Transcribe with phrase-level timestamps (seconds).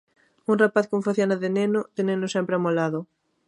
[0.51, 2.99] Un rapaz con faciana de neno, de neno sempre amolado.